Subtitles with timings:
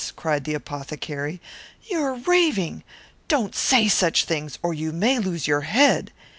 [0.15, 1.39] cried the apothecary,
[1.83, 2.83] "you are out of your mind.
[3.27, 6.11] Don't say such things, or you will lose your head."